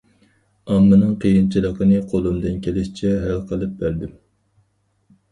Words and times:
ئاممىنىڭ 0.75 1.09
قىيىنچىلىقىنى 1.25 1.99
قولۇمدىن 2.13 2.57
كېلىشىچە 2.67 3.11
ھەل 3.25 3.43
قىلىپ 3.51 3.75
بەردىم. 3.83 4.17